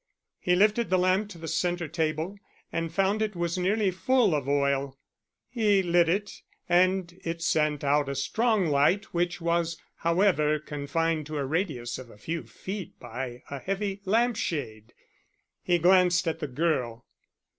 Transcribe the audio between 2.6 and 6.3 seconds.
and found it was nearly full of oil. He lit